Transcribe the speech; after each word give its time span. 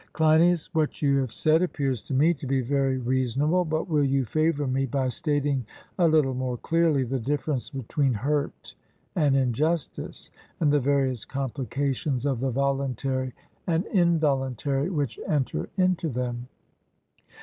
CLEINIAS: 0.13 0.71
What 0.73 1.03
you 1.03 1.17
have 1.19 1.31
said 1.31 1.61
appears 1.61 2.01
to 2.01 2.13
me 2.15 2.33
to 2.33 2.47
be 2.47 2.59
very 2.59 2.97
reasonable, 2.97 3.63
but 3.63 3.87
will 3.87 4.03
you 4.03 4.25
favour 4.25 4.65
me 4.65 4.87
by 4.87 5.09
stating 5.09 5.63
a 5.99 6.07
little 6.07 6.33
more 6.33 6.57
clearly 6.57 7.03
the 7.03 7.19
difference 7.19 7.69
between 7.69 8.11
hurt 8.13 8.73
and 9.15 9.35
injustice, 9.35 10.31
and 10.59 10.73
the 10.73 10.79
various 10.79 11.23
complications 11.23 12.25
of 12.25 12.39
the 12.39 12.49
voluntary 12.49 13.33
and 13.67 13.85
involuntary 13.93 14.89
which 14.89 15.19
enter 15.27 15.69
into 15.77 16.09
them? 16.09 16.47